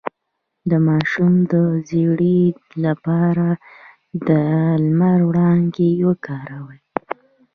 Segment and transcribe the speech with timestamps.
[0.69, 1.53] د ماشوم د
[1.89, 2.41] ژیړي
[2.85, 3.47] لپاره
[4.27, 4.29] د
[4.83, 6.79] لمر وړانګې وکاروئ